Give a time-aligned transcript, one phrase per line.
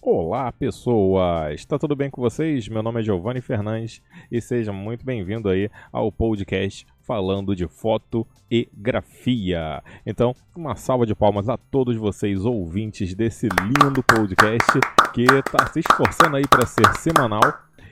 [0.00, 1.54] Olá, pessoas!
[1.56, 2.68] Está tudo bem com vocês?
[2.68, 4.00] Meu nome é Giovanni Fernandes
[4.30, 9.82] e seja muito bem-vindo aí ao podcast falando de foto e grafia.
[10.06, 14.70] Então, uma salva de palmas a todos vocês ouvintes desse lindo podcast
[15.12, 17.42] que está se esforçando aí para ser semanal.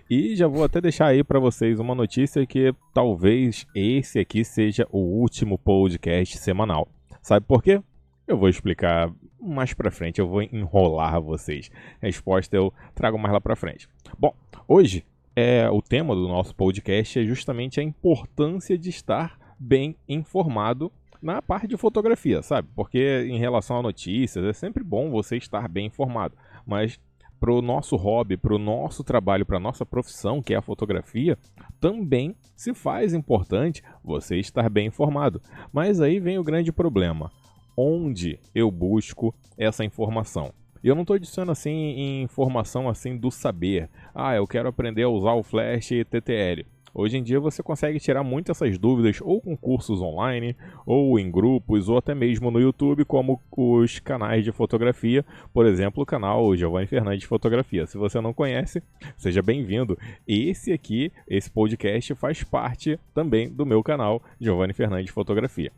[0.08, 4.86] E já vou até deixar aí para vocês uma notícia que talvez esse aqui seja
[4.92, 6.86] o último podcast semanal.
[7.20, 7.82] Sabe por quê?
[8.26, 11.70] Eu vou explicar mais para frente, eu vou enrolar vocês.
[12.02, 13.88] A resposta eu trago mais lá para frente.
[14.18, 14.34] Bom,
[14.66, 15.06] hoje
[15.36, 20.90] é o tema do nosso podcast é justamente a importância de estar bem informado
[21.22, 22.68] na parte de fotografia, sabe?
[22.74, 26.34] Porque em relação a notícias é sempre bom você estar bem informado,
[26.66, 26.98] mas
[27.38, 30.62] para o nosso hobby, para o nosso trabalho, para a nossa profissão, que é a
[30.62, 31.38] fotografia,
[31.78, 35.40] também se faz importante você estar bem informado.
[35.72, 37.30] Mas aí vem o grande problema
[37.76, 40.52] onde eu busco essa informação.
[40.82, 43.90] E eu não estou dizendo assim informação assim do saber.
[44.14, 46.64] Ah, eu quero aprender a usar o Flash TTL.
[46.98, 51.30] Hoje em dia você consegue tirar muitas essas dúvidas ou com cursos online, ou em
[51.30, 56.56] grupos, ou até mesmo no YouTube, como os canais de fotografia, por exemplo, o canal
[56.56, 57.86] Giovanni Fernandes Fotografia.
[57.86, 58.82] Se você não conhece,
[59.18, 59.98] seja bem-vindo.
[60.26, 65.70] Esse aqui, esse podcast, faz parte também do meu canal Giovanni Fernandes Fotografia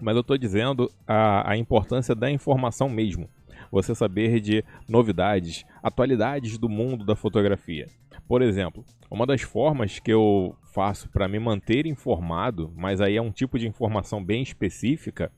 [0.00, 3.28] mas eu estou dizendo a, a importância da informação mesmo.
[3.70, 7.86] Você saber de novidades, atualidades do mundo da fotografia.
[8.26, 13.22] Por exemplo, uma das formas que eu faço para me manter informado, mas aí é
[13.22, 15.32] um tipo de informação bem específica,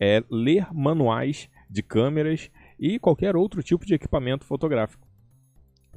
[0.00, 5.06] é ler manuais de câmeras e qualquer outro tipo de equipamento fotográfico.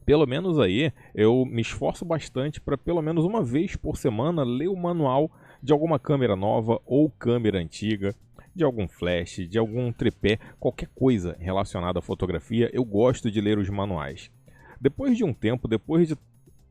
[0.06, 4.68] Pelo menos aí eu me esforço bastante para pelo menos uma vez por semana ler
[4.68, 5.32] o manual
[5.62, 8.16] de alguma câmera nova ou câmera antiga,
[8.56, 13.58] de algum flash, de algum tripé, qualquer coisa relacionada à fotografia, eu gosto de ler
[13.58, 14.32] os manuais.
[14.80, 16.18] Depois de um tempo, depois de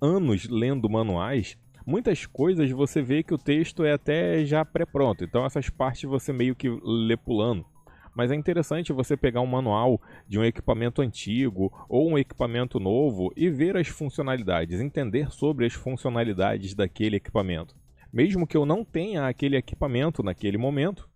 [0.01, 5.47] anos lendo manuais, muitas coisas você vê que o texto é até já pré-pronto, então
[5.47, 7.65] essas partes você meio que lê pulando.
[8.13, 13.33] Mas é interessante você pegar um manual de um equipamento antigo ou um equipamento novo
[13.37, 17.80] e ver as funcionalidades, entender sobre as funcionalidades daquele equipamento
[18.13, 21.09] mesmo que eu não tenha aquele equipamento naquele momento,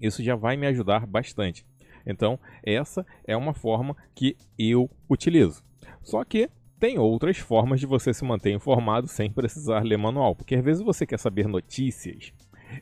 [0.00, 1.64] isso já vai me ajudar bastante.
[2.06, 5.62] Então, essa é uma forma que eu utilizo.
[6.02, 10.54] Só que tem outras formas de você se manter informado sem precisar ler manual, porque
[10.54, 12.32] às vezes você quer saber notícias.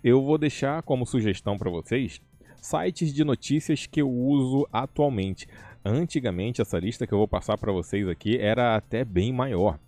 [0.03, 2.21] Eu vou deixar como sugestão para vocês
[2.61, 5.47] sites de notícias que eu uso atualmente.
[5.85, 9.79] Antigamente, essa lista que eu vou passar para vocês aqui era até bem maior.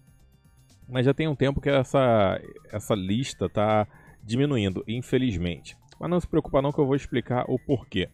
[0.88, 3.86] Mas já tem um tempo que essa, essa lista está
[4.22, 5.76] diminuindo, infelizmente.
[5.98, 8.08] Mas não se preocupa não que eu vou explicar o porquê.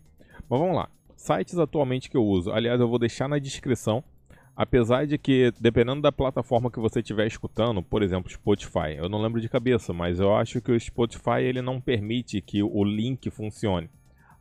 [0.49, 0.89] Mas vamos lá.
[1.17, 2.51] Sites atualmente que eu uso.
[2.51, 4.03] Aliás, eu vou deixar na descrição.
[4.55, 9.21] Apesar de que, dependendo da plataforma que você estiver escutando, por exemplo, Spotify, eu não
[9.21, 13.31] lembro de cabeça, mas eu acho que o Spotify ele não permite que o link
[13.31, 13.89] funcione.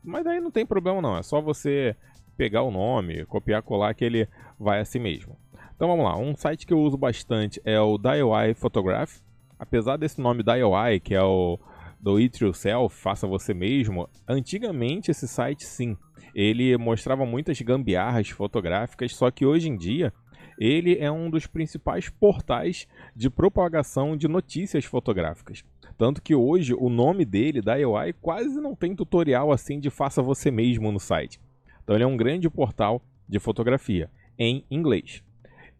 [0.03, 1.95] Mas aí não tem problema não, é só você
[2.35, 4.27] pegar o nome, copiar, colar que ele
[4.59, 5.37] vai assim mesmo.
[5.81, 9.19] Então vamos lá, um site que eu uso bastante é o DIY Photograph.
[9.57, 11.57] Apesar desse nome DIY, que é o
[11.99, 15.97] do It Yourself, faça você mesmo, antigamente esse site sim,
[16.35, 20.13] ele mostrava muitas gambiarras fotográficas, só que hoje em dia
[20.59, 25.63] ele é um dos principais portais de propagação de notícias fotográficas.
[25.97, 30.51] Tanto que hoje o nome dele, DIY, quase não tem tutorial assim de faça você
[30.51, 31.41] mesmo no site.
[31.83, 35.23] Então ele é um grande portal de fotografia em inglês.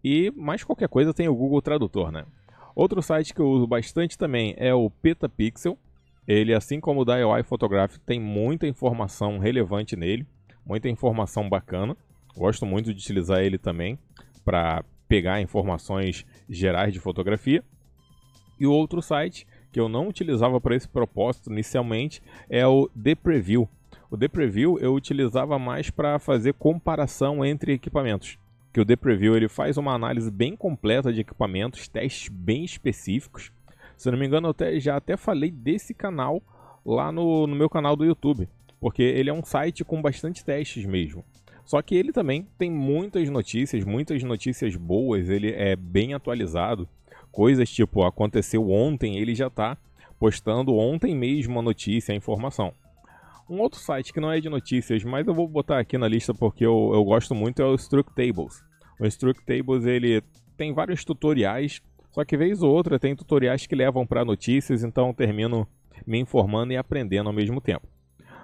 [0.04, 2.26] E mais qualquer coisa tem o Google Tradutor, né?
[2.76, 5.78] Outro site que eu uso bastante também é o Petapixel.
[6.28, 10.26] Ele, assim como o DIY Photographic, tem muita informação relevante nele,
[10.66, 11.96] muita informação bacana.
[12.36, 14.00] Gosto muito de utilizar ele também
[14.46, 17.64] para pegar informações gerais de fotografia.
[18.60, 23.16] E o outro site que eu não utilizava para esse propósito inicialmente é o The
[23.16, 23.68] Preview.
[24.10, 28.38] O The Preview eu utilizava mais para fazer comparação entre equipamentos
[28.72, 33.52] que o The Preview ele faz uma análise bem completa de equipamentos, testes bem específicos.
[33.98, 36.42] Se não me engano, eu até, já até falei desse canal
[36.86, 38.48] lá no, no meu canal do YouTube,
[38.80, 41.24] porque ele é um site com bastante testes mesmo.
[41.64, 46.88] Só que ele também tem muitas notícias, muitas notícias boas, ele é bem atualizado.
[47.32, 49.78] Coisas tipo, aconteceu ontem, ele já está
[50.20, 52.74] postando ontem mesmo a notícia, a informação.
[53.52, 56.34] Um outro site que não é de notícias, mas eu vou botar aqui na lista
[56.34, 58.64] porque eu, eu gosto muito é o Structables.
[58.98, 60.24] O Structables ele
[60.56, 61.82] tem vários tutoriais,
[62.12, 65.68] só que vez ou outra tem tutoriais que levam para notícias, então eu termino
[66.08, 67.86] me informando e aprendendo ao mesmo tempo.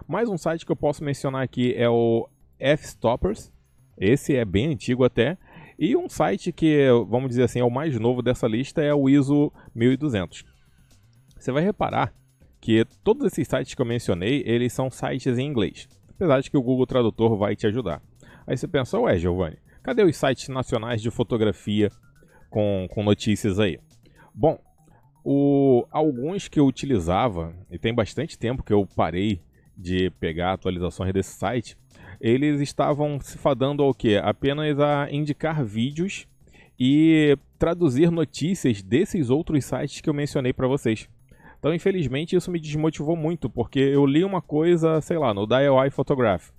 [0.05, 2.27] Mais um site que eu posso mencionar aqui é o
[2.59, 3.49] F-Stoppers.
[3.97, 5.37] Esse é bem antigo até.
[5.79, 9.07] E um site que, vamos dizer assim, é o mais novo dessa lista é o
[9.07, 10.43] ISO 1200.
[11.39, 12.13] Você vai reparar
[12.67, 15.87] que todos esses sites que eu mencionei, eles são sites em inglês.
[16.09, 18.01] Apesar de que o Google Tradutor vai te ajudar.
[18.45, 21.89] Aí você pensa, ué, Giovanni, cadê os sites nacionais de fotografia
[22.49, 23.79] com, com notícias aí?
[24.35, 24.59] Bom,
[25.23, 29.41] o, alguns que eu utilizava, e tem bastante tempo que eu parei
[29.77, 31.77] de pegar atualizações desse site,
[32.19, 34.17] eles estavam se fadando ao que?
[34.17, 36.27] Apenas a indicar vídeos
[36.77, 41.07] e traduzir notícias desses outros sites que eu mencionei para vocês.
[41.59, 45.89] Então, infelizmente, isso me desmotivou muito, porque eu li uma coisa, sei lá, no DIY
[45.91, 46.49] Photograph.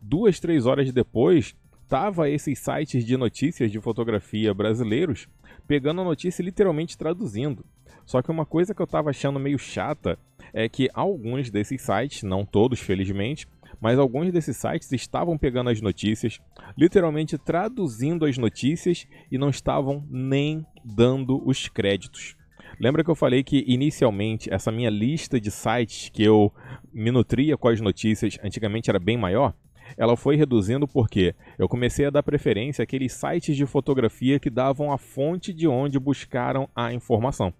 [0.00, 1.54] Duas, três horas depois,
[1.88, 5.28] tava esses sites de notícias de fotografia brasileiros
[5.66, 7.64] pegando a notícia e literalmente traduzindo.
[8.04, 10.18] Só que uma coisa que eu estava achando meio chata
[10.52, 13.46] é que alguns desses sites, não todos, felizmente,
[13.80, 16.40] mas alguns desses sites estavam pegando as notícias,
[16.76, 22.36] literalmente traduzindo as notícias e não estavam nem dando os créditos.
[22.80, 26.52] Lembra que eu falei que inicialmente essa minha lista de sites que eu
[26.92, 29.54] me nutria com as notícias antigamente era bem maior?
[29.96, 34.90] Ela foi reduzindo porque eu comecei a dar preferência àqueles sites de fotografia que davam
[34.90, 37.52] a fonte de onde buscaram a informação.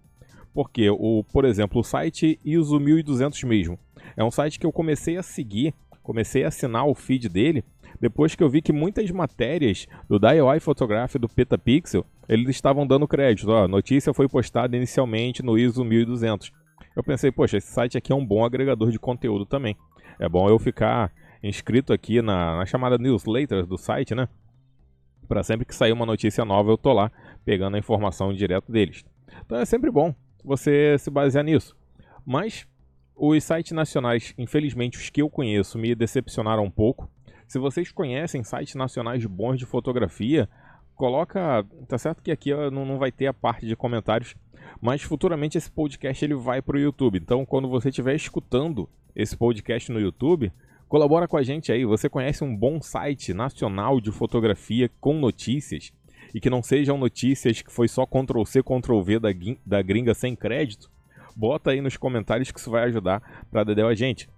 [0.55, 3.79] Porque, o, por exemplo, o site ISO 1200 mesmo,
[4.17, 7.65] é um site que eu comecei a seguir comecei a assinar o feed dele
[8.00, 13.09] depois que eu vi que muitas matérias do DIY Photography do Petapixel, eles estavam dando
[13.09, 13.51] crédito.
[13.51, 16.53] Ó, a notícia foi postada inicialmente no ISO 1200.
[16.95, 19.77] Eu pensei, poxa, esse site aqui é um bom agregador de conteúdo também.
[20.19, 24.29] É bom eu ficar inscrito aqui na, na chamada newsletter do site, né?
[25.27, 27.11] Para sempre que sair uma notícia nova, eu tô lá
[27.45, 29.05] pegando a informação direto deles.
[29.45, 30.15] Então é sempre bom
[30.45, 31.77] você se basear nisso.
[32.25, 32.67] Mas
[33.17, 37.11] os sites nacionais, infelizmente os que eu conheço, me decepcionaram um pouco.
[37.47, 40.49] Se vocês conhecem sites nacionais bons de fotografia,
[40.94, 44.35] coloca, tá certo que aqui não, não vai ter a parte de comentários,
[44.81, 47.19] mas futuramente esse podcast ele vai para o YouTube.
[47.19, 50.53] Então, quando você estiver escutando esse podcast no YouTube,
[50.89, 51.85] colabora com a gente aí.
[51.85, 55.93] Você conhece um bom site nacional de fotografia com notícias
[56.35, 59.29] e que não sejam notícias que foi só Ctrl C, Ctrl V da,
[59.65, 60.91] da gringa sem crédito?
[61.35, 64.29] Bota aí nos comentários que isso vai ajudar para Dedéu a gente.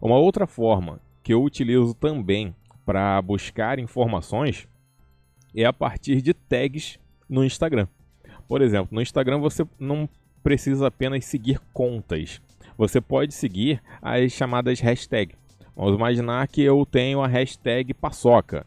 [0.00, 2.54] Uma outra forma que eu utilizo também
[2.84, 4.68] para buscar informações
[5.54, 7.86] é a partir de tags no Instagram.
[8.48, 10.08] Por exemplo, no Instagram você não
[10.42, 12.40] precisa apenas seguir contas.
[12.76, 15.36] Você pode seguir as chamadas hashtags.
[15.76, 18.66] Vamos imaginar que eu tenho a hashtag paçoca.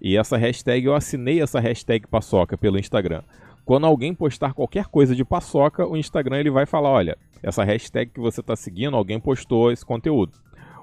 [0.00, 3.22] E essa hashtag, eu assinei essa hashtag paçoca pelo Instagram.
[3.64, 8.10] Quando alguém postar qualquer coisa de paçoca, o Instagram ele vai falar, olha, essa hashtag
[8.12, 10.32] que você está seguindo, alguém postou esse conteúdo.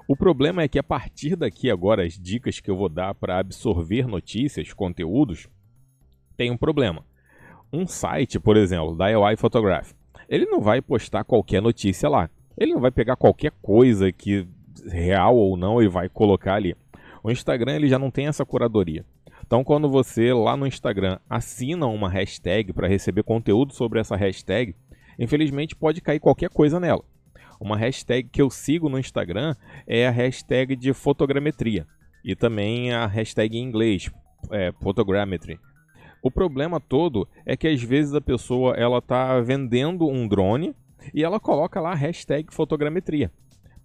[0.06, 3.38] O problema é que a partir daqui agora, as dicas que eu vou dar para
[3.38, 5.48] absorver notícias, conteúdos,
[6.36, 7.04] tem um problema.
[7.72, 9.92] Um site, por exemplo, da UI Photograph,
[10.28, 12.28] ele não vai postar qualquer notícia lá.
[12.56, 14.46] Ele não vai pegar qualquer coisa que
[14.86, 16.76] real ou não e vai colocar ali.
[17.22, 19.04] O Instagram ele já não tem essa curadoria.
[19.46, 24.74] Então, quando você lá no Instagram assina uma hashtag para receber conteúdo sobre essa hashtag,
[25.18, 27.04] infelizmente pode cair qualquer coisa nela.
[27.60, 29.54] Uma hashtag que eu sigo no Instagram
[29.86, 31.86] é a hashtag de fotogrametria
[32.24, 34.10] e também a hashtag em inglês,
[34.50, 35.58] é, photogrammetry.
[36.22, 40.74] O problema todo é que às vezes a pessoa ela está vendendo um drone
[41.12, 43.30] e ela coloca lá a hashtag fotogrametria.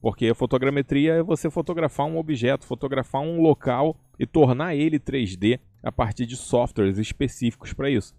[0.02, 5.60] Porque a fotogrametria é você fotografar um objeto, fotografar um local e tornar ele 3D
[5.84, 8.16] a partir de softwares específicos para isso.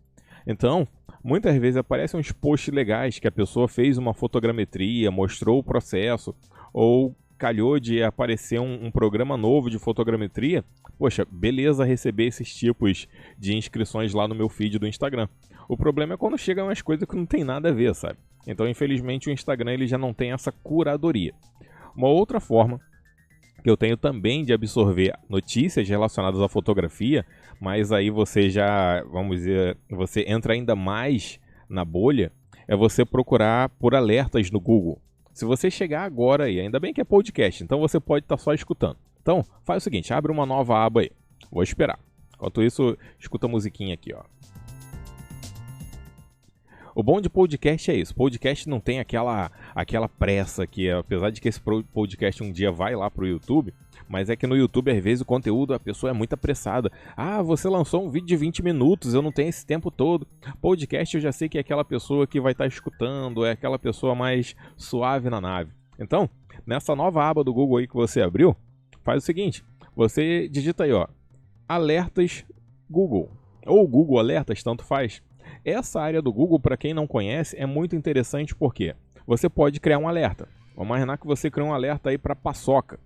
[0.47, 0.87] Então,
[1.23, 6.35] muitas vezes aparecem uns posts legais que a pessoa fez uma fotogrametria, mostrou o processo,
[6.73, 10.63] ou calhou de aparecer um, um, programa novo de fotogrametria,
[10.99, 13.09] poxa, beleza receber esses tipos
[13.39, 15.27] de inscrições lá no meu feed do Instagram.
[15.67, 18.19] O problema é quando chegam umas coisas que não tem nada a ver, sabe?
[18.47, 21.33] Então, infelizmente, o Instagram ele já não tem essa curadoria.
[21.97, 22.81] Uma outra forma
[23.63, 27.25] que eu tenho também de absorver notícias relacionadas à fotografia,
[27.61, 31.39] mas aí você já, vamos dizer, você entra ainda mais
[31.69, 32.33] na bolha,
[32.67, 35.01] é você procurar por alertas no Google.
[35.33, 38.43] Se você chegar agora aí, ainda bem que é podcast, então você pode estar tá
[38.43, 38.97] só escutando.
[39.23, 41.11] Então, faz o seguinte, abre uma nova aba aí.
[41.51, 41.99] Vou esperar.
[42.35, 44.23] Enquanto isso, escuta a musiquinha aqui, ó.
[46.95, 48.15] O bom de podcast é isso.
[48.15, 51.61] Podcast não tem aquela, aquela pressa que, apesar de que esse
[51.93, 53.73] podcast um dia vai lá pro YouTube,
[54.09, 56.91] mas é que no YouTube, às vezes, o conteúdo, a pessoa é muito apressada.
[57.17, 60.27] Ah, você lançou um vídeo de 20 minutos, eu não tenho esse tempo todo.
[60.61, 63.79] Podcast eu já sei que é aquela pessoa que vai estar tá escutando, é aquela
[63.79, 65.71] pessoa mais suave na nave.
[65.99, 66.29] Então,
[66.67, 68.57] nessa nova aba do Google aí que você abriu,
[69.05, 69.63] faz o seguinte:
[69.95, 71.07] você digita aí, ó,
[71.69, 72.45] alertas
[72.91, 73.31] Google.
[73.65, 75.23] ou Google Alertas, tanto faz.
[75.65, 78.95] Essa área do Google, para quem não conhece, é muito interessante porque
[79.27, 80.49] você pode criar um alerta.
[80.75, 82.99] Vamos imaginar que você cria um alerta aí para paçoca.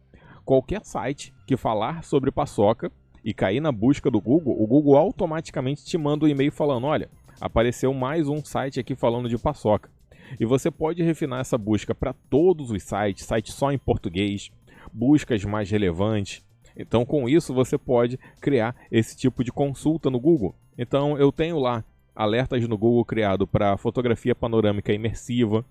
[0.44, 2.92] Qualquer site que falar sobre paçoca
[3.24, 7.10] e cair na busca do Google, o Google automaticamente te manda um e-mail falando: olha,
[7.40, 9.90] apareceu mais um site aqui falando de paçoca.
[10.38, 14.52] E você pode refinar essa busca para todos os sites, sites só em português,
[14.92, 16.44] buscas mais relevantes.
[16.76, 20.54] Então, com isso, você pode criar esse tipo de consulta no Google.
[20.78, 21.84] Então, eu tenho lá
[22.14, 25.64] alertas no Google criado para fotografia panorâmica imersiva,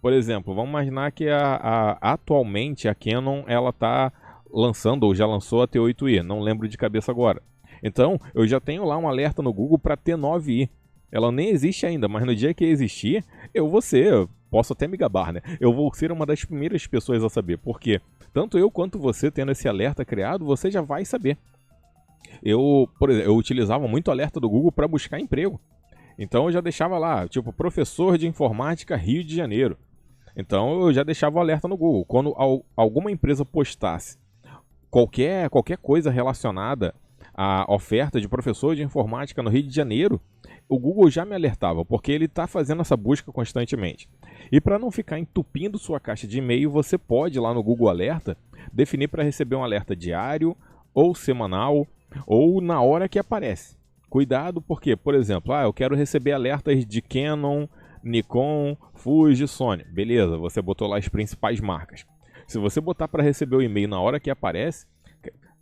[0.00, 4.12] por exemplo, vamos imaginar que a, a, atualmente a Canon ela está
[4.50, 7.42] lançando ou já lançou a T8i, não lembro de cabeça agora.
[7.82, 10.68] Então, eu já tenho lá um alerta no Google para T9i.
[11.10, 13.24] Ela nem existe ainda, mas no dia que existir,
[13.54, 15.40] eu vou ser, posso até me gabar, né?
[15.60, 18.00] Eu vou ser uma das primeiras pessoas a saber, porque
[18.32, 21.38] tanto eu quanto você tendo esse alerta criado, você já vai saber.
[22.42, 25.60] Eu, por exemplo, eu utilizava muito alerta do Google para buscar emprego.
[26.18, 29.78] Então eu já deixava lá, tipo, professor de informática Rio de Janeiro.
[30.36, 32.04] Então eu já deixava o alerta no Google.
[32.04, 32.34] Quando
[32.76, 34.18] alguma empresa postasse
[34.90, 36.94] qualquer, qualquer coisa relacionada
[37.34, 40.20] à oferta de professor de informática no Rio de Janeiro,
[40.68, 44.08] o Google já me alertava, porque ele está fazendo essa busca constantemente.
[44.52, 48.36] E para não ficar entupindo sua caixa de e-mail, você pode lá no Google Alerta
[48.72, 50.56] definir para receber um alerta diário
[50.92, 51.86] ou semanal
[52.26, 53.77] ou na hora que aparece.
[54.08, 57.66] Cuidado, porque, por exemplo, ah, eu quero receber alertas de Canon,
[58.02, 59.84] Nikon, Fuji, Sony.
[59.84, 62.06] Beleza, você botou lá as principais marcas.
[62.46, 64.86] Se você botar para receber o e-mail na hora que aparece,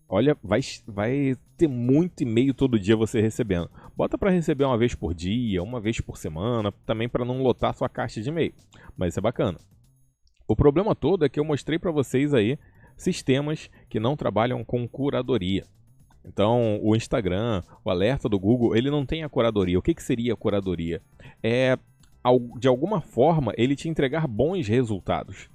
[0.08, 3.68] olha, vai, vai ter muito e-mail todo dia você recebendo.
[3.96, 7.74] Bota para receber uma vez por dia, uma vez por semana, também para não lotar
[7.74, 8.54] sua caixa de e-mail.
[8.96, 9.58] Mas isso é bacana.
[10.46, 12.56] O problema todo é que eu mostrei para vocês aí
[12.96, 15.64] sistemas que não trabalham com curadoria.
[16.26, 19.78] Então, o Instagram, o alerta do Google, ele não tem a curadoria.
[19.78, 21.00] O que, que seria a curadoria?
[21.42, 21.78] É
[22.58, 25.48] de alguma forma, ele te entregar bons resultados.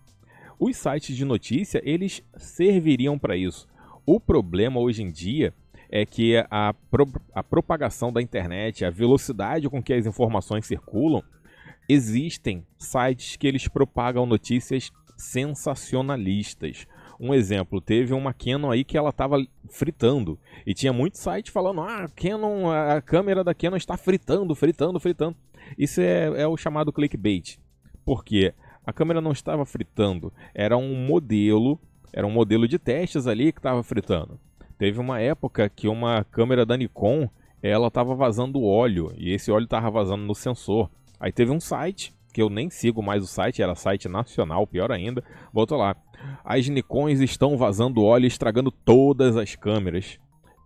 [0.58, 3.68] Os sites de notícia, eles serviriam para isso.
[4.06, 5.54] O problema hoje em dia
[5.90, 11.22] é que a, pro, a propagação da internet, a velocidade com que as informações circulam,
[11.90, 16.88] existem sites que eles propagam notícias sensacionalistas.
[17.24, 19.38] Um exemplo, teve uma Canon aí que ela estava
[19.70, 25.00] fritando e tinha muito site falando: "Ah, Canon, a câmera da Canon está fritando, fritando,
[25.00, 25.38] fritando".
[25.78, 27.60] Isso é, é o chamado clickbait.
[28.04, 31.80] Porque a câmera não estava fritando, era um modelo,
[32.12, 34.40] era um modelo de testes ali que estava fritando.
[34.80, 37.30] Teve uma época que uma câmera da Nikon,
[37.62, 40.90] ela estava vazando óleo e esse óleo estava vazando no sensor.
[41.20, 44.92] Aí teve um site que eu nem sigo mais o site, era site nacional, pior
[44.92, 45.24] ainda.
[45.54, 45.96] Botou lá:
[46.44, 50.20] as Nikons estão vazando óleo e estragando todas as câmeras.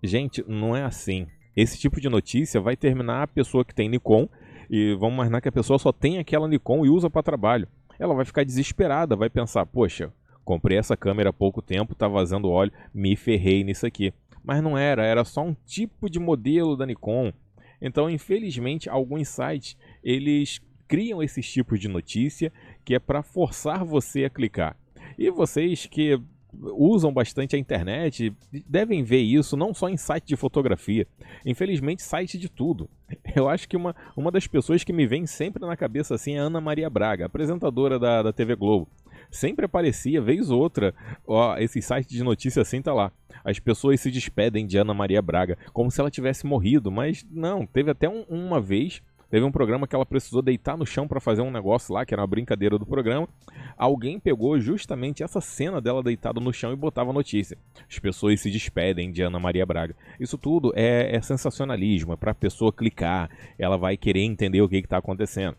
[0.03, 1.27] Gente, não é assim.
[1.55, 4.27] Esse tipo de notícia vai terminar a pessoa que tem Nikon
[4.69, 7.67] e vamos imaginar que a pessoa só tem aquela Nikon e usa para trabalho.
[7.97, 10.11] Ela vai ficar desesperada, vai pensar: poxa,
[10.43, 14.13] comprei essa câmera há pouco tempo, tá vazando óleo, me ferrei nisso aqui.
[14.43, 17.31] Mas não era, era só um tipo de modelo da Nikon.
[17.81, 22.51] Então, infelizmente, alguns sites eles criam esses tipos de notícia
[22.83, 24.77] que é para forçar você a clicar.
[25.17, 26.19] E vocês que
[26.77, 28.33] usam bastante a internet
[28.67, 31.07] devem ver isso não só em site de fotografia,
[31.45, 32.89] infelizmente site de tudo.
[33.35, 36.39] Eu acho que uma, uma das pessoas que me vem sempre na cabeça assim é
[36.39, 38.87] Ana Maria Braga, apresentadora da, da TV Globo.
[39.31, 40.93] Sempre aparecia, vez ou outra,
[41.27, 43.11] ó, esse site de notícia assim tá lá.
[43.43, 47.65] As pessoas se despedem de Ana Maria Braga, como se ela tivesse morrido, mas não,
[47.65, 51.19] teve até um, uma vez Teve um programa que ela precisou deitar no chão para
[51.19, 53.27] fazer um negócio lá, que era uma brincadeira do programa.
[53.77, 57.57] Alguém pegou justamente essa cena dela deitada no chão e botava notícia.
[57.89, 59.95] As pessoas se despedem de Ana Maria Braga.
[60.19, 64.69] Isso tudo é, é sensacionalismo, é para a pessoa clicar, ela vai querer entender o
[64.69, 65.57] que está acontecendo.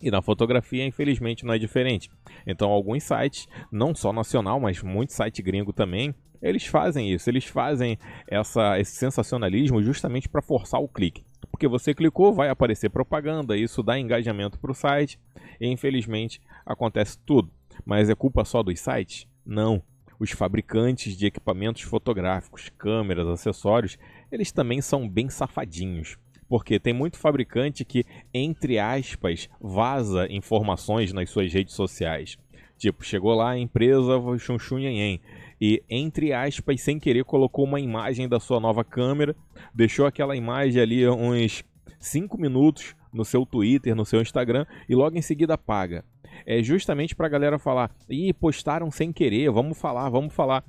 [0.00, 2.10] E na fotografia, infelizmente, não é diferente.
[2.46, 7.30] Então, alguns sites, não só nacional, mas muito site gringo também, eles fazem isso.
[7.30, 7.98] Eles fazem
[8.28, 13.80] essa, esse sensacionalismo justamente para forçar o clique porque você clicou, vai aparecer propaganda, isso
[13.80, 15.20] dá engajamento para o site
[15.60, 17.48] e infelizmente acontece tudo.
[17.86, 19.28] Mas é culpa só dos sites?
[19.46, 19.80] Não.
[20.18, 23.96] Os fabricantes de equipamentos fotográficos, câmeras, acessórios,
[24.32, 26.18] eles também são bem safadinhos.
[26.48, 32.36] Porque tem muito fabricante que, entre aspas, vaza informações nas suas redes sociais.
[32.76, 35.20] Tipo, chegou lá a empresa Chunchunhenhen
[35.66, 39.34] e, entre aspas, sem querer, colocou uma imagem da sua nova câmera,
[39.74, 41.64] deixou aquela imagem ali uns
[41.98, 46.04] 5 minutos no seu Twitter, no seu Instagram e logo em seguida apaga.
[46.44, 50.62] É justamente para a galera falar: ih, postaram sem querer, vamos falar, vamos falar.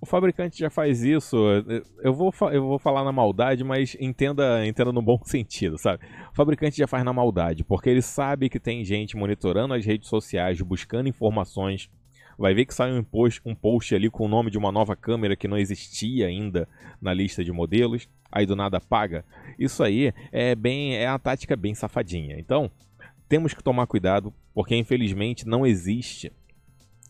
[0.00, 1.36] o fabricante já faz isso.
[2.02, 6.02] Eu vou, eu vou falar na maldade, mas entenda, entenda no bom sentido, sabe?
[6.32, 10.08] O fabricante já faz na maldade, porque ele sabe que tem gente monitorando as redes
[10.08, 11.90] sociais, buscando informações.
[12.38, 14.94] Vai ver que sai um post, um post ali com o nome de uma nova
[14.94, 16.68] câmera que não existia ainda
[17.02, 18.08] na lista de modelos.
[18.30, 19.24] Aí do nada paga.
[19.58, 22.38] Isso aí é bem é uma tática bem safadinha.
[22.38, 22.70] Então,
[23.28, 26.32] temos que tomar cuidado, porque infelizmente não existe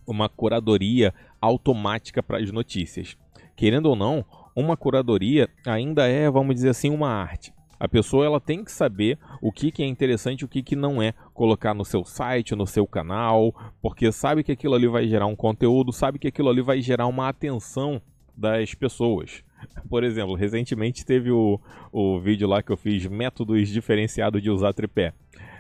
[0.06, 3.16] uma curadoria automática para as notícias.
[3.54, 4.24] Querendo ou não,
[4.56, 7.52] uma curadoria ainda é, vamos dizer assim, uma arte.
[7.78, 10.74] A pessoa ela tem que saber o que, que é interessante e o que, que
[10.74, 15.06] não é colocar no seu site, no seu canal, porque sabe que aquilo ali vai
[15.06, 18.02] gerar um conteúdo, sabe que aquilo ali vai gerar uma atenção
[18.36, 19.42] das pessoas.
[19.88, 21.60] Por exemplo, recentemente teve o,
[21.92, 25.12] o vídeo lá que eu fiz métodos diferenciados de usar tripé.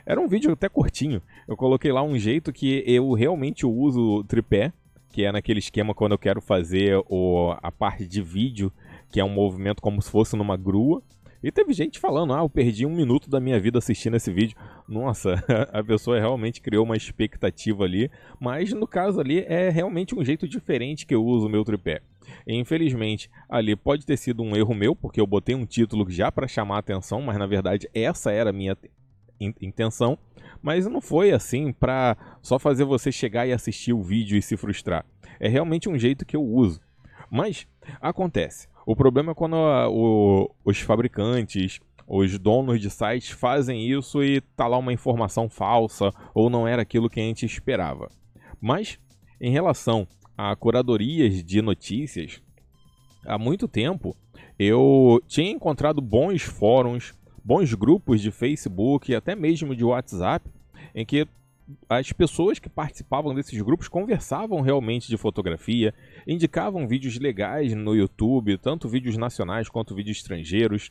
[0.06, 1.20] Era um vídeo até curtinho.
[1.46, 4.72] Eu coloquei lá um jeito que eu realmente uso tripé,
[5.10, 8.72] que é naquele esquema quando eu quero fazer o, a parte de vídeo,
[9.10, 11.02] que é um movimento como se fosse numa grua.
[11.42, 14.56] E teve gente falando, ah, eu perdi um minuto da minha vida assistindo esse vídeo.
[14.88, 15.42] Nossa,
[15.72, 20.48] a pessoa realmente criou uma expectativa ali, mas no caso ali é realmente um jeito
[20.48, 22.02] diferente que eu uso o meu tripé.
[22.46, 26.48] Infelizmente, ali pode ter sido um erro meu, porque eu botei um título já para
[26.48, 28.76] chamar a atenção, mas na verdade essa era a minha
[29.40, 30.18] intenção,
[30.60, 34.56] mas não foi assim para só fazer você chegar e assistir o vídeo e se
[34.56, 35.06] frustrar.
[35.38, 36.80] É realmente um jeito que eu uso.
[37.30, 37.66] Mas
[38.00, 38.68] acontece.
[38.88, 44.40] O problema é quando a, o, os fabricantes, os donos de sites fazem isso e
[44.56, 48.10] tá lá uma informação falsa ou não era aquilo que a gente esperava.
[48.58, 48.98] Mas
[49.38, 52.40] em relação a curadorias de notícias,
[53.26, 54.16] há muito tempo
[54.58, 57.12] eu tinha encontrado bons fóruns,
[57.44, 60.48] bons grupos de Facebook e até mesmo de WhatsApp
[60.94, 61.28] em que
[61.88, 65.94] as pessoas que participavam desses grupos conversavam realmente de fotografia,
[66.26, 70.90] indicavam vídeos legais no YouTube, tanto vídeos nacionais quanto vídeos estrangeiros,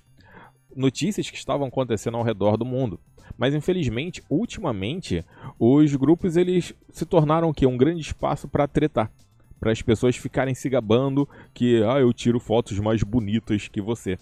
[0.75, 2.99] notícias que estavam acontecendo ao redor do mundo.
[3.37, 5.23] Mas infelizmente, ultimamente,
[5.59, 9.11] os grupos eles se tornaram que um grande espaço para tretar,
[9.59, 14.17] para as pessoas ficarem se gabando que ah, eu tiro fotos mais bonitas que você.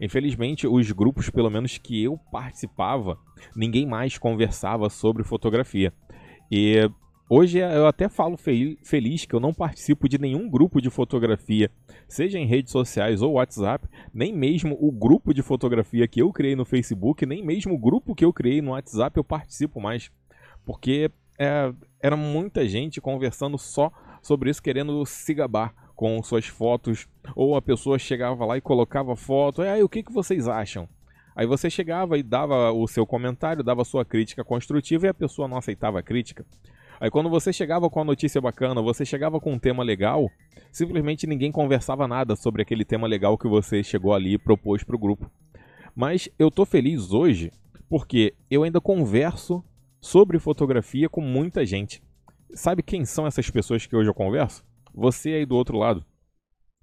[0.00, 3.18] Infelizmente, os grupos, pelo menos que eu participava,
[3.54, 5.92] ninguém mais conversava sobre fotografia.
[6.50, 6.90] E
[7.28, 11.70] hoje eu até falo feliz que eu não participo de nenhum grupo de fotografia,
[12.08, 16.56] seja em redes sociais ou WhatsApp, nem mesmo o grupo de fotografia que eu criei
[16.56, 20.10] no Facebook, nem mesmo o grupo que eu criei no WhatsApp eu participo mais.
[20.64, 27.06] Porque é, era muita gente conversando só sobre isso, querendo se gabar com suas fotos,
[27.36, 30.88] ou a pessoa chegava lá e colocava foto, e aí o que, que vocês acham?
[31.36, 35.14] Aí você chegava e dava o seu comentário, dava a sua crítica construtiva e a
[35.14, 36.44] pessoa não aceitava a crítica.
[37.00, 40.28] Aí quando você chegava com a notícia bacana, você chegava com um tema legal,
[40.70, 44.96] simplesmente ninguém conversava nada sobre aquele tema legal que você chegou ali e propôs para
[44.96, 45.30] o grupo.
[45.94, 47.50] Mas eu tô feliz hoje
[47.88, 49.64] porque eu ainda converso
[50.00, 52.02] sobre fotografia com muita gente.
[52.54, 54.64] Sabe quem são essas pessoas que hoje eu converso?
[54.94, 56.04] você aí do outro lado.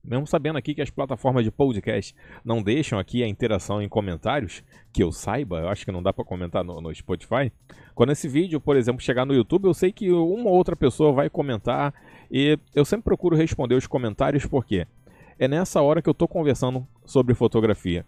[0.04, 4.64] Mesmo sabendo aqui que as plataformas de podcast não deixam aqui a interação em comentários,
[4.94, 7.52] que eu saiba, eu acho que não dá para comentar no, no, Spotify.
[7.94, 11.12] Quando esse vídeo, por exemplo, chegar no YouTube, eu sei que uma ou outra pessoa
[11.12, 11.94] vai comentar
[12.32, 14.88] e eu sempre procuro responder os comentários porque
[15.38, 18.06] é nessa hora que eu estou conversando sobre fotografia.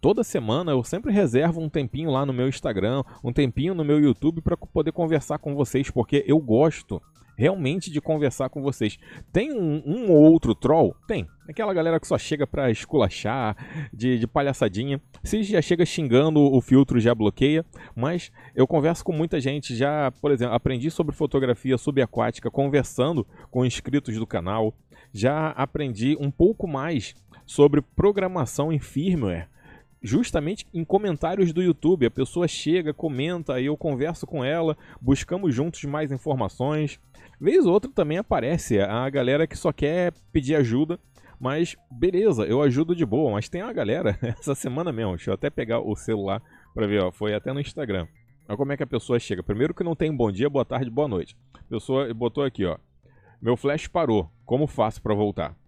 [0.00, 4.00] Toda semana eu sempre reservo um tempinho lá no meu Instagram, um tempinho no meu
[4.00, 7.02] YouTube para poder conversar com vocês, porque eu gosto
[7.36, 8.98] realmente de conversar com vocês.
[9.30, 10.94] Tem um, um ou outro troll?
[11.06, 11.26] Tem.
[11.48, 13.56] Aquela galera que só chega pra esculachar,
[13.92, 15.00] de, de palhaçadinha.
[15.22, 17.64] Se já chega xingando, o filtro já bloqueia.
[17.94, 19.74] Mas eu converso com muita gente.
[19.74, 24.74] Já, por exemplo, aprendi sobre fotografia subaquática conversando com inscritos do canal.
[25.12, 27.14] Já aprendi um pouco mais
[27.46, 29.48] sobre programação em firmware
[30.02, 32.06] justamente em comentários do YouTube.
[32.06, 36.98] A pessoa chega, comenta, eu converso com ela, buscamos juntos mais informações.
[37.40, 40.98] Vez ou outra também aparece a galera que só quer pedir ajuda,
[41.38, 43.32] mas beleza, eu ajudo de boa.
[43.32, 46.42] Mas tem uma galera, essa semana mesmo, deixa eu até pegar o celular
[46.74, 48.06] para ver, ó, foi até no Instagram.
[48.48, 49.42] Olha como é que a pessoa chega.
[49.42, 51.36] Primeiro que não tem bom dia, boa tarde, boa noite.
[51.54, 52.78] A pessoa botou aqui, ó.
[53.40, 54.28] Meu flash parou.
[54.44, 55.59] Como faço para voltar?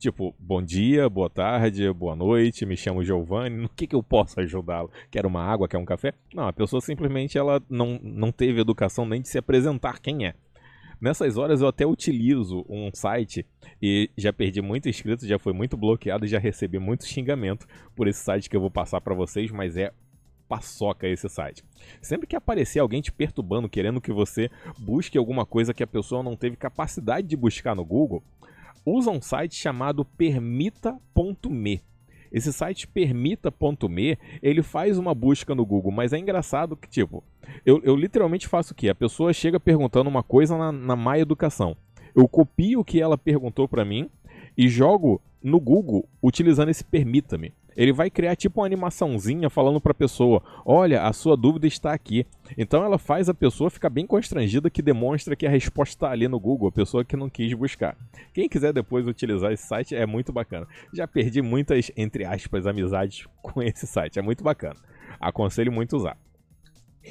[0.00, 4.40] Tipo, bom dia, boa tarde, boa noite, me chamo Giovanni, no que, que eu posso
[4.40, 4.90] ajudá-lo?
[5.10, 6.14] Quer uma água, quer um café?
[6.32, 10.32] Não, a pessoa simplesmente ela não, não teve educação nem de se apresentar quem é.
[10.98, 13.44] Nessas horas eu até utilizo um site
[13.80, 18.08] e já perdi muito inscritos, já foi muito bloqueado e já recebi muito xingamento por
[18.08, 19.92] esse site que eu vou passar para vocês, mas é
[20.48, 21.62] paçoca esse site.
[22.00, 26.22] Sempre que aparecer alguém te perturbando, querendo que você busque alguma coisa que a pessoa
[26.22, 28.22] não teve capacidade de buscar no Google,
[28.84, 31.82] usa um site chamado permita.me.
[32.32, 37.24] Esse site permita.me, ele faz uma busca no Google, mas é engraçado que, tipo,
[37.66, 38.88] eu, eu literalmente faço o quê?
[38.88, 41.76] A pessoa chega perguntando uma coisa na, na My Educação.
[42.14, 44.08] Eu copio o que ela perguntou para mim
[44.56, 49.92] e jogo no Google utilizando esse permita-me ele vai criar tipo uma animaçãozinha falando para
[49.92, 52.26] a pessoa: olha, a sua dúvida está aqui.
[52.58, 56.28] Então ela faz a pessoa ficar bem constrangida, que demonstra que a resposta está ali
[56.28, 57.96] no Google, a pessoa que não quis buscar.
[58.34, 60.68] Quem quiser depois utilizar esse site é muito bacana.
[60.92, 64.76] Já perdi muitas, entre aspas, amizades com esse site, é muito bacana.
[65.18, 66.18] Aconselho muito usar.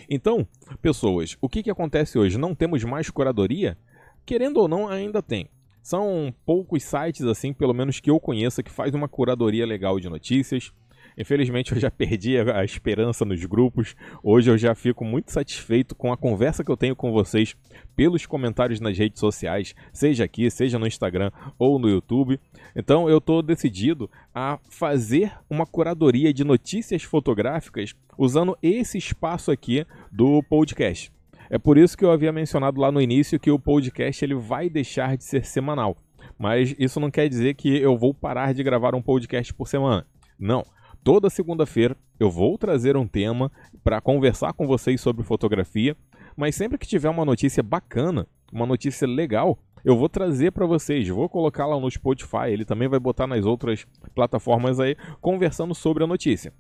[0.08, 0.48] Então,
[0.84, 2.38] pessoas, o que, que acontece hoje?
[2.38, 3.76] Não temos mais curadoria?
[4.24, 5.50] Querendo ou não, ainda tem.
[5.82, 10.10] São poucos sites, assim, pelo menos que eu conheça, que faz uma curadoria legal de
[10.10, 10.72] notícias.
[11.18, 13.96] Infelizmente eu já perdi a, esperança nos grupos.
[14.24, 17.56] Hoje eu já fico muito satisfeito com a conversa que eu tenho com vocês
[17.96, 22.39] pelos comentários nas redes sociais, seja aqui, seja no Instagram ou no YouTube.
[22.76, 29.86] Então eu estou decidido a fazer uma curadoria de notícias fotográficas usando esse espaço aqui
[30.12, 31.12] do podcast.
[31.50, 34.70] É por isso que eu havia mencionado lá no início que o podcast ele vai
[34.70, 35.98] deixar de ser semanal.
[36.38, 40.06] Mas isso não quer dizer que eu vou parar de gravar um podcast por semana.
[40.38, 40.64] Não.
[41.04, 43.52] Toda segunda-feira eu vou trazer um tema
[43.84, 45.98] para conversar com vocês sobre fotografia,
[46.36, 51.08] mas sempre que tiver uma notícia bacana, uma notícia legal, eu vou trazer para vocês,
[51.08, 56.04] vou colocar lá no Spotify, ele também vai botar nas outras plataformas aí, conversando sobre
[56.04, 56.54] a notícia.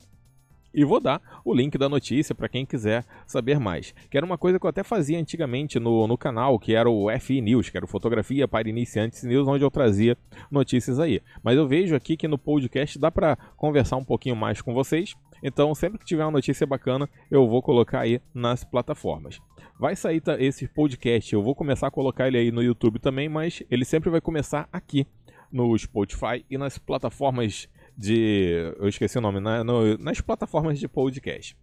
[0.73, 3.93] E vou dar o link da notícia para quem quiser saber mais.
[4.09, 7.07] Que era uma coisa que eu até fazia antigamente no, no canal, que era o
[7.19, 10.17] FI News, que era Fotografia para Iniciantes News, onde eu trazia
[10.51, 11.21] notícias aí.
[11.43, 15.15] Mas eu vejo aqui que no podcast dá para conversar um pouquinho mais com vocês.
[15.41, 19.39] Então, sempre que tiver uma notícia bacana, eu vou colocar aí nas plataformas.
[19.79, 23.63] Vai sair esse podcast, eu vou começar a colocar ele aí no YouTube também, mas
[23.71, 25.07] ele sempre vai começar aqui
[25.51, 28.73] no Spotify e nas plataformas de.
[28.79, 31.55] Eu esqueci o nome, na, no, nas plataformas de podcast.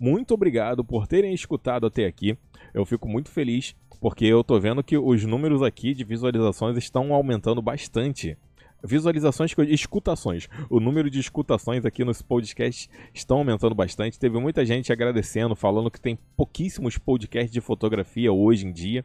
[0.00, 2.36] Muito obrigado por terem escutado até aqui.
[2.72, 7.12] Eu fico muito feliz porque eu tô vendo que os números aqui de visualizações estão
[7.12, 8.36] aumentando bastante.
[8.82, 10.48] Visualizações, escutações.
[10.68, 14.18] O número de escutações aqui nos podcasts estão aumentando bastante.
[14.18, 19.04] Teve muita gente agradecendo, falando que tem pouquíssimos podcasts de fotografia hoje em dia.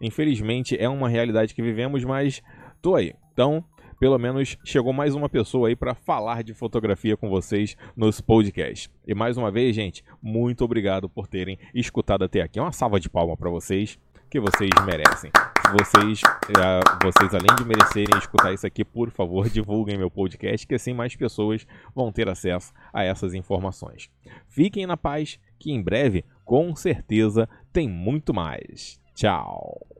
[0.00, 2.42] Infelizmente é uma realidade que vivemos, mas
[2.82, 3.14] tô aí.
[3.32, 3.64] Então,
[3.98, 8.90] pelo menos chegou mais uma pessoa aí para falar de fotografia com vocês nos podcasts.
[9.06, 12.60] E mais uma vez, gente, muito obrigado por terem escutado até aqui.
[12.60, 13.98] Uma salva de palma para vocês,
[14.30, 15.30] que vocês merecem.
[15.72, 20.74] Vocês, uh, vocês, além de merecerem escutar isso aqui, por favor, divulguem meu podcast, que
[20.74, 24.10] assim mais pessoas vão ter acesso a essas informações.
[24.48, 29.00] Fiquem na paz, que em breve, com certeza, tem muito mais.
[29.14, 29.93] Tchau!